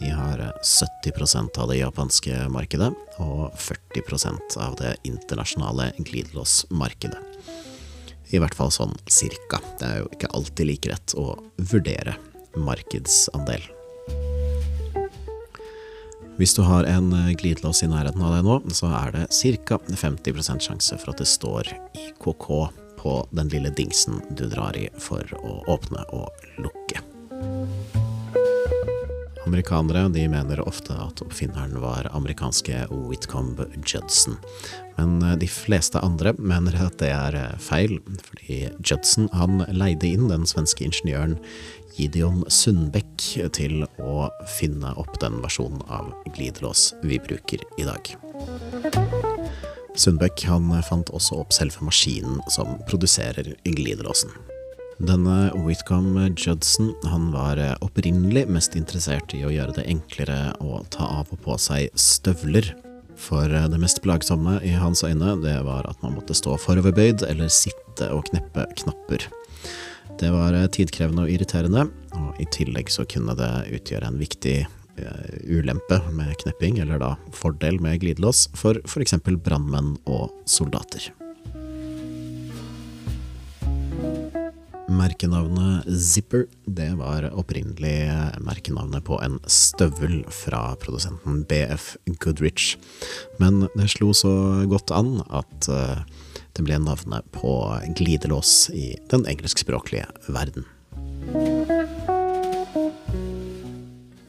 De 0.00 0.10
har 0.10 0.40
70% 0.58 1.60
av 1.62 1.70
det 1.70 1.78
japanske 1.78 2.48
markedet 2.50 2.90
og 3.22 3.54
40% 3.62 4.56
av 4.58 4.74
det 4.80 4.96
internasjonale 5.06 5.92
glidelåsmarkedet. 6.00 7.22
I 8.34 8.40
hvert 8.42 8.58
fall 8.58 8.72
sånn 8.74 8.96
cirka. 9.06 9.60
Det 9.78 9.86
er 9.86 10.02
jo 10.02 10.10
ikke 10.10 10.32
alltid 10.34 10.70
like 10.70 10.90
rett 10.90 11.14
å 11.20 11.36
vurdere 11.70 12.16
markedsandel. 12.58 13.62
Hvis 16.36 16.54
du 16.54 16.62
har 16.62 16.84
en 16.84 17.12
glidelås 17.38 17.82
i 17.82 17.86
nærheten 17.86 18.22
av 18.26 18.32
deg 18.34 18.46
nå, 18.46 18.56
så 18.74 18.88
er 18.90 19.12
det 19.14 19.26
ca. 19.68 19.78
50% 19.78 20.66
sjanse 20.66 20.98
for 20.98 21.12
at 21.12 21.22
det 21.22 21.28
står 21.30 21.70
IKK 21.94 22.48
på 22.98 23.12
den 23.30 23.52
lille 23.52 23.70
dingsen 23.70 24.18
du 24.34 24.48
drar 24.50 24.74
i 24.74 24.88
for 24.98 25.22
å 25.38 25.60
åpne 25.70 26.02
og 26.16 26.48
lukke. 26.58 27.04
Amerikanere 29.44 30.08
de 30.08 30.24
mener 30.32 30.62
ofte 30.64 30.96
at 30.98 31.20
oppfinneren 31.22 31.76
var 31.78 32.08
amerikanske 32.16 32.86
Whitcomb 32.90 33.60
Judson, 33.84 34.38
men 34.96 35.20
eh, 35.22 35.36
de 35.38 35.46
fleste 35.46 36.00
andre 36.02 36.32
mener 36.40 36.74
at 36.80 36.96
det 36.98 37.12
er 37.12 37.36
eh, 37.38 37.58
feil, 37.62 38.00
fordi 38.24 38.62
Judson 38.80 39.28
han 39.36 39.62
leide 39.70 40.10
inn 40.10 40.26
den 40.32 40.48
svenske 40.48 40.88
ingeniøren 40.88 41.36
Gideon 41.94 42.42
Sundbekk 42.50 43.22
til 43.54 43.84
å 44.02 44.28
finne 44.56 44.90
opp 44.98 45.14
den 45.22 45.38
versjonen 45.44 45.82
av 45.86 46.10
glidelås 46.34 46.92
vi 47.06 47.20
bruker 47.22 47.62
i 47.78 47.86
dag. 47.86 48.10
Sundbekk 49.94 50.42
fant 50.88 51.12
også 51.14 51.38
opp 51.44 51.54
selve 51.54 51.84
maskinen 51.86 52.40
som 52.50 52.74
produserer 52.88 53.54
glidelåsen. 53.62 54.32
Denne 54.98 55.50
Whitcomb 55.58 56.18
Judson 56.38 56.92
han 57.10 57.30
var 57.34 57.58
opprinnelig 57.82 58.46
mest 58.50 58.76
interessert 58.78 59.34
i 59.34 59.44
å 59.46 59.52
gjøre 59.54 59.74
det 59.78 59.86
enklere 59.90 60.54
å 60.62 60.82
ta 60.90 61.06
av 61.20 61.30
og 61.34 61.40
på 61.46 61.58
seg 61.58 61.94
støvler. 61.98 62.74
For 63.18 63.46
det 63.46 63.78
mest 63.78 64.02
plagsomme 64.02 64.58
i 64.66 64.74
hans 64.74 65.04
øyne 65.06 65.36
det 65.42 65.56
var 65.66 65.86
at 65.90 66.02
man 66.02 66.16
måtte 66.18 66.34
stå 66.34 66.58
foroverbøyd 66.58 67.22
eller 67.26 67.50
sitte 67.50 68.10
og 68.10 68.26
kneppe 68.30 68.66
knapper. 68.82 69.26
Det 70.20 70.30
var 70.30 70.56
tidkrevende 70.74 71.26
og 71.26 71.32
irriterende, 71.32 71.88
og 72.14 72.40
i 72.42 72.46
tillegg 72.54 72.92
så 72.92 73.06
kunne 73.08 73.34
det 73.38 73.50
utgjøre 73.80 74.08
en 74.08 74.20
viktig 74.20 74.56
uh, 74.64 75.34
ulempe 75.50 75.98
med 76.14 76.36
knepping, 76.44 76.78
eller 76.84 77.02
da 77.02 77.10
fordel 77.34 77.80
med 77.82 78.00
glidelås, 78.04 78.46
for 78.54 78.78
f.eks. 78.86 79.18
brannmenn 79.24 79.96
og 80.04 80.30
soldater. 80.46 81.10
Merkenavnet 84.94 85.86
Zipper 85.88 86.44
det 86.68 86.90
var 86.98 87.24
opprinnelig 87.32 88.04
merkenavnet 88.44 89.04
på 89.06 89.16
en 89.24 89.38
støvel 89.50 90.20
fra 90.28 90.74
produsenten 90.80 91.42
BF 91.48 91.94
Goodrich, 92.20 92.76
men 93.40 93.64
det 93.74 93.88
slo 93.94 94.12
så 94.14 94.34
godt 94.70 94.92
an 94.94 95.16
at 95.32 95.70
eh, 95.72 96.04
det 96.54 96.64
ble 96.66 96.78
navnet 96.78 97.26
på 97.34 97.52
glidelås 97.98 98.70
i 98.70 98.94
den 99.10 99.26
engelskspråklige 99.30 100.06
verden. 100.28 100.66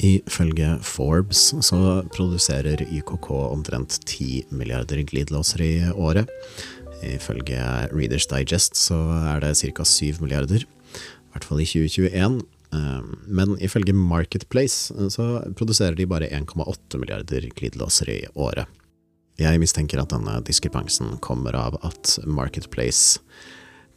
Ifølge 0.05 0.75
Forbes 0.85 1.47
så 1.65 1.79
produserer 2.13 2.83
YKK 2.85 3.29
omtrent 3.31 3.99
10 4.05 4.45
milliarder 4.53 5.01
glidelåser 5.07 5.63
i 5.65 5.73
året. 5.93 6.29
Ifølge 7.05 7.61
Readers 7.93 8.27
Digest 8.29 8.77
så 8.79 8.97
er 9.33 9.41
det 9.43 9.55
ca. 9.57 9.85
7 9.85 10.21
milliarder, 10.21 10.65
i 10.65 11.31
hvert 11.33 11.47
fall 11.47 11.61
i 11.61 11.69
2021. 11.69 12.41
Ehm, 12.75 13.11
men 13.27 13.57
ifølge 13.61 13.93
Marketplace 13.93 15.09
så 15.13 15.27
produserer 15.57 15.97
de 15.97 16.09
bare 16.09 16.29
1,8 16.29 16.99
milliarder 17.01 17.49
glidelåser 17.55 18.09
i 18.09 18.19
året. 18.35 18.65
Jeg 19.41 19.59
mistenker 19.59 19.99
at 19.99 20.13
denne 20.13 20.37
diskrepansen 20.47 21.17
kommer 21.23 21.57
av 21.59 21.79
at 21.83 22.13
Marketplace 22.23 23.19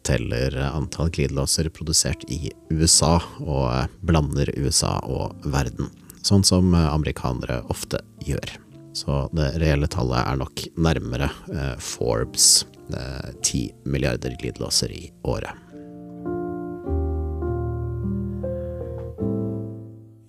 teller 0.07 0.57
antall 0.71 1.13
glidelåser 1.15 1.69
produsert 1.75 2.25
i 2.33 2.51
USA, 2.71 3.19
og 3.39 3.93
blander 4.03 4.51
USA 4.57 4.97
og 5.07 5.47
verden, 5.47 5.93
sånn 6.27 6.47
som 6.47 6.75
amerikanere 6.75 7.61
ofte 7.71 8.01
gjør. 8.27 8.57
Så 8.97 9.29
det 9.37 9.53
reelle 9.63 9.87
tallet 9.91 10.25
er 10.25 10.41
nok 10.41 10.65
nærmere 10.81 11.31
eh, 11.53 11.75
Forbes 11.79 12.67
10 12.89 13.85
milliarder 13.85 14.33
glidelåser 14.41 14.93
i 14.97 15.11
året. 15.29 15.68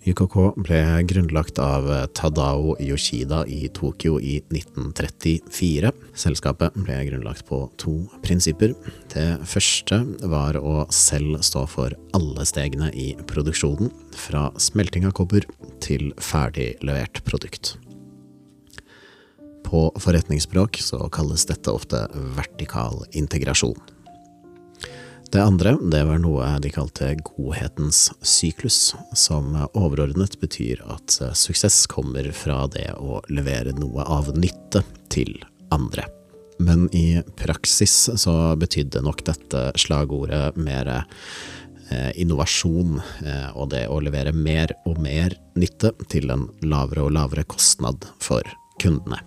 YKK 0.07 0.35
ble 0.63 0.79
grunnlagt 1.09 1.59
av 1.59 1.89
Tadao 2.15 2.77
Yoshida 2.79 3.41
i 3.51 3.67
Tokyo 3.75 4.15
i 4.23 4.38
1934. 4.47 5.91
Selskapet 6.15 6.77
ble 6.79 6.95
grunnlagt 7.09 7.43
på 7.49 7.65
to 7.81 7.97
prinsipper. 8.23 8.71
Det 9.12 9.27
første 9.43 9.99
var 10.31 10.55
å 10.55 10.85
selv 10.95 11.43
stå 11.43 11.65
for 11.67 11.97
alle 12.15 12.47
stegene 12.47 12.88
i 12.95 13.12
produksjonen, 13.27 13.91
fra 14.15 14.47
smelting 14.55 15.09
av 15.09 15.17
kobber 15.19 15.43
til 15.83 16.13
ferdig 16.15 16.71
levert 16.79 17.19
produkt. 17.27 17.75
På 19.67 19.89
forretningsspråk 19.99 20.79
så 20.81 21.03
kalles 21.13 21.43
dette 21.51 21.75
ofte 21.75 22.05
vertikal 22.39 23.03
integrasjon. 23.12 23.98
Det 25.29 25.41
andre 25.41 25.75
det 25.91 26.01
var 26.09 26.17
noe 26.23 26.45
de 26.63 26.71
kalte 26.73 27.11
godhetens 27.21 28.07
syklus, 28.25 28.95
som 29.13 29.53
overordnet 29.77 30.39
betyr 30.41 30.81
at 30.89 31.19
suksess 31.37 31.83
kommer 31.91 32.31
fra 32.33 32.63
det 32.73 32.87
å 32.97 33.19
levere 33.29 33.75
noe 33.77 34.07
av 34.09 34.31
nytte 34.33 34.81
til 35.13 35.35
andre. 35.69 36.07
Men 36.59 36.89
i 36.95 37.21
praksis 37.39 38.09
så 38.19 38.55
betydde 38.59 39.03
nok 39.05 39.21
dette 39.27 39.61
slagordet 39.79 40.57
mer 40.59 40.89
eh, 40.97 42.09
innovasjon 42.19 42.97
eh, 42.99 43.49
og 43.53 43.69
det 43.71 43.85
å 43.87 44.01
levere 44.03 44.33
mer 44.35 44.73
og 44.89 44.99
mer 44.99 45.37
nytte 45.55 45.93
til 46.11 46.33
en 46.33 46.49
lavere 46.65 47.05
og 47.05 47.13
lavere 47.15 47.45
kostnad 47.47 48.09
for 48.19 48.43
kundene. 48.81 49.21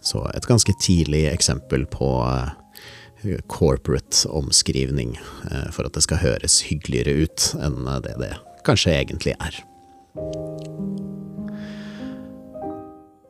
Så 0.00 0.22
et 0.32 0.48
ganske 0.48 0.72
tidlig 0.80 1.26
eksempel 1.28 1.84
på 1.92 2.08
eh, 2.24 2.54
corporate 3.52 4.28
omskrivning, 4.28 5.16
eh, 5.50 5.70
for 5.74 5.88
at 5.88 5.96
det 5.96 6.04
skal 6.06 6.22
høres 6.22 6.60
hyggeligere 6.68 7.26
ut 7.26 7.52
enn 7.62 7.82
det 8.04 8.16
det 8.22 8.34
kanskje 8.66 8.96
egentlig 8.96 9.36
er. 9.38 9.62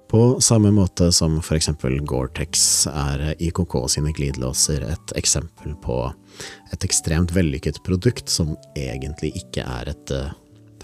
På 0.09 0.41
samme 0.41 0.71
måte 0.71 1.11
som 1.13 1.41
for 1.43 1.59
eksempel 1.59 1.99
Gore-Tex 2.07 2.87
er 2.93 3.35
IKK 3.43 3.75
sine 3.91 4.13
glidelåser 4.15 4.85
et 4.87 5.15
eksempel 5.19 5.75
på 5.83 5.99
et 6.73 6.87
ekstremt 6.87 7.35
vellykket 7.35 7.83
produkt 7.85 8.31
som 8.31 8.55
egentlig 8.79 9.35
ikke 9.43 9.67
er 9.67 9.91
et 9.93 10.15
eh, 10.15 10.31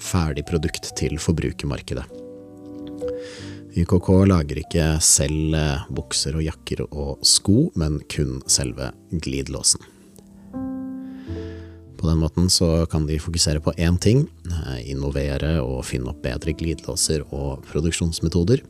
ferdig 0.03 0.45
produkt 0.51 0.91
til 0.99 1.17
forbrukermarkedet. 1.23 2.05
YKK 3.73 4.09
lager 4.29 4.59
ikke 4.61 4.85
selv 5.01 5.55
eh, 5.57 5.85
bukser 5.97 6.37
og 6.37 6.45
jakker 6.45 6.83
og 6.91 7.23
sko, 7.25 7.71
men 7.81 8.03
kun 8.13 8.43
selve 8.51 8.91
glidelåsen. 9.13 9.81
På 11.97 12.11
den 12.11 12.19
måten 12.21 12.51
så 12.53 12.85
kan 12.91 13.07
de 13.09 13.17
fokusere 13.23 13.63
på 13.65 13.73
én 13.81 13.97
ting, 14.03 14.27
eh, 14.51 14.91
innovere 14.93 15.55
og 15.65 15.87
finne 15.89 16.13
opp 16.13 16.21
bedre 16.25 16.53
glidelåser 16.53 17.25
og 17.31 17.65
produksjonsmetoder. 17.71 18.61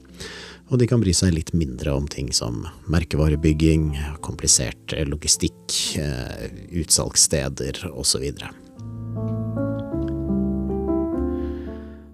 Og 0.70 0.78
de 0.78 0.86
kan 0.86 1.02
bry 1.02 1.10
seg 1.16 1.34
litt 1.34 1.50
mindre 1.50 1.96
om 1.96 2.06
ting 2.06 2.30
som 2.32 2.62
merkevarebygging, 2.92 3.96
komplisert 4.22 4.94
logistikk, 5.10 5.98
eh, 5.98 6.46
utsalgssteder 6.78 7.88
osv. 7.90 8.30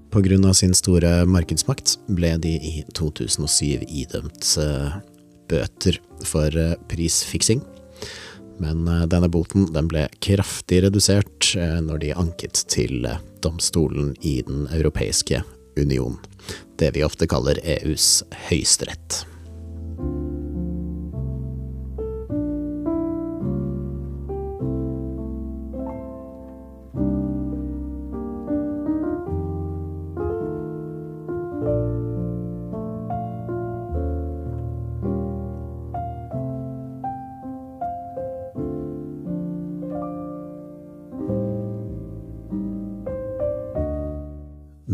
Av 0.08 0.52
sin 0.56 0.72
store 0.74 1.26
markedsmakt 1.28 1.98
ble 2.08 2.30
de 2.40 2.54
i 2.56 2.84
2007 2.96 3.84
idømt 3.92 4.46
eh, 4.56 4.94
bøter 5.50 5.98
for 6.24 6.48
eh, 6.56 6.76
prisfiksing. 6.88 7.60
Men 8.58 8.88
eh, 8.88 9.04
denne 9.04 9.28
boten 9.28 9.68
den 9.74 9.90
ble 9.90 10.06
kraftig 10.24 10.80
redusert 10.86 11.52
når 11.84 12.00
de 12.02 12.14
anket 12.16 12.64
til 12.72 13.04
domstolen 13.44 14.14
i 14.24 14.40
Den 14.48 14.66
europeiske 14.72 15.42
union, 15.76 16.16
det 16.80 16.94
vi 16.96 17.04
ofte 17.04 17.28
kaller 17.28 17.60
EUs 17.62 18.24
høyesterett. 18.48 19.26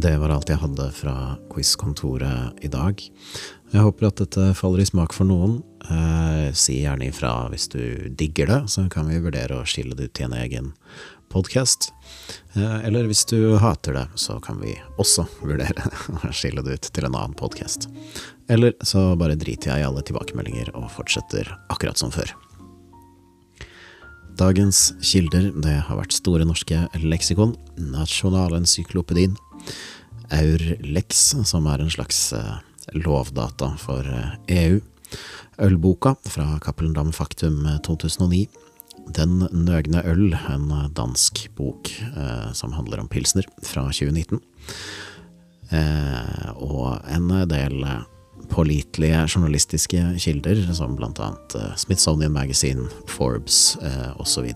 Det 0.04 0.18
var 0.20 0.34
alt 0.34 0.50
jeg 0.52 0.60
hadde 0.60 0.84
fra 0.92 1.12
quizkontoret 1.48 2.58
i 2.60 2.68
dag. 2.68 2.98
Jeg 3.72 3.84
håper 3.86 4.10
at 4.10 4.18
dette 4.20 4.50
faller 4.58 4.82
i 4.82 4.84
smak 4.84 5.14
for 5.16 5.24
noen. 5.24 5.54
Eh, 5.80 6.50
si 6.52 6.82
gjerne 6.82 7.06
ifra 7.08 7.30
hvis 7.48 7.70
du 7.72 8.10
digger 8.12 8.50
det, 8.50 8.58
så 8.74 8.84
kan 8.92 9.08
vi 9.08 9.22
vurdere 9.24 9.56
å 9.56 9.64
skille 9.64 9.96
det 9.96 10.10
ut 10.10 10.14
til 10.18 10.28
en 10.28 10.36
egen 10.42 10.68
podkast. 11.32 11.88
Eh, 12.52 12.84
eller 12.84 13.08
hvis 13.08 13.24
du 13.32 13.56
hater 13.62 13.96
det, 13.96 14.04
så 14.20 14.36
kan 14.44 14.60
vi 14.60 14.76
også 15.00 15.24
vurdere 15.40 15.88
å 16.20 16.34
skille 16.36 16.60
det 16.66 16.76
ut 16.76 16.90
til 16.92 17.08
en 17.08 17.16
annen 17.16 17.40
podkast. 17.40 17.88
Eller 18.52 18.76
så 18.84 19.14
bare 19.16 19.40
driter 19.40 19.72
jeg 19.72 19.86
i 19.86 19.88
alle 19.88 20.04
tilbakemeldinger 20.04 20.74
og 20.76 20.90
fortsetter 20.92 21.48
akkurat 21.72 21.96
som 21.96 22.12
før. 22.12 22.36
Dagens 24.34 24.88
kilder 24.98 25.52
det 25.62 25.76
har 25.86 25.98
vært 25.98 26.14
Store 26.16 26.42
norske 26.46 26.80
leksikon, 27.04 27.52
Nasjonalencyklopedien, 27.78 29.36
Aurlex, 30.34 31.20
som 31.46 31.68
er 31.70 31.84
en 31.84 31.92
slags 31.92 32.32
eh, 32.34 32.56
lovdata 32.98 33.70
for 33.78 34.02
EU, 34.02 34.80
eh, 34.80 34.82
e 34.82 35.62
Ølboka 35.62 36.16
fra 36.26 36.58
Cappelen 36.58 36.96
Dam 36.96 37.12
Faktum 37.14 37.62
2009, 37.86 38.48
Den 39.14 39.44
nøgne 39.52 40.02
øl, 40.08 40.32
en 40.50 40.72
dansk 40.96 41.44
bok 41.54 41.92
eh, 41.92 42.50
som 42.56 42.74
handler 42.74 43.04
om 43.04 43.08
pilsner, 43.08 43.46
fra 43.62 43.86
2019, 43.92 44.40
eh, 45.70 46.50
og 46.56 46.98
en 47.06 47.30
del 47.46 47.86
pålitelige 48.50 49.26
journalistiske 49.28 50.02
kilder, 50.18 50.62
som 50.74 50.96
blant 50.96 51.20
annet 51.22 51.54
eh, 51.58 51.74
Smithsonian 51.76 52.32
Magazine, 52.32 52.88
Forbes 53.10 53.76
eh, 53.82 54.10
osv. 54.20 54.50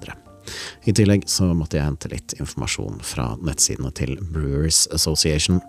I 0.88 0.94
tillegg 0.96 1.26
så 1.28 1.50
måtte 1.56 1.76
jeg 1.76 1.84
hente 1.84 2.10
litt 2.12 2.34
informasjon 2.38 3.02
fra 3.04 3.30
nettsidene 3.44 3.90
til 3.96 4.16
Brewers 4.32 4.86
Association, 4.94 5.60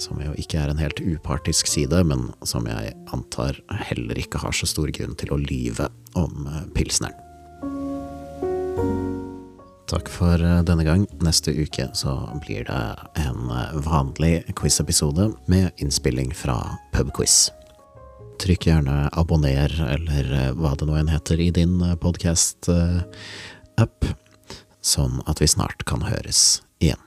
som 0.00 0.20
jo 0.22 0.34
ikke 0.40 0.60
er 0.60 0.72
en 0.72 0.82
helt 0.82 1.00
upartisk 1.00 1.70
side, 1.70 2.02
men 2.04 2.28
som 2.46 2.68
jeg 2.68 2.92
antar 3.14 3.60
heller 3.88 4.20
ikke 4.20 4.42
har 4.42 4.56
så 4.56 4.68
stor 4.68 4.92
grunn 4.94 5.16
til 5.18 5.32
å 5.34 5.40
lyve 5.40 5.88
om 6.18 6.50
eh, 6.50 6.66
pilsneren. 6.76 7.24
Takk 9.88 10.10
for 10.12 10.42
denne 10.68 10.84
gang. 10.84 11.06
Neste 11.24 11.54
uke 11.56 11.88
så 11.96 12.18
blir 12.44 12.68
det 12.68 12.82
en 13.24 13.48
vanlig 13.88 14.42
quiz-episode 14.58 15.30
med 15.48 15.72
innspilling 15.80 16.34
fra 16.36 16.60
pubquiz. 16.92 17.46
Trykk 18.38 18.68
gjerne 18.68 19.08
abonner, 19.18 19.72
eller 19.82 20.32
eh, 20.32 20.52
hva 20.54 20.76
det 20.78 20.86
nå 20.86 20.94
enn 21.00 21.10
heter 21.10 21.40
i 21.42 21.50
din 21.54 21.80
eh, 21.82 21.96
podkast-app, 21.98 24.06
sånn 24.78 25.18
at 25.26 25.42
vi 25.42 25.48
snart 25.50 25.82
kan 25.90 26.06
høres 26.06 26.62
igjen. 26.78 27.02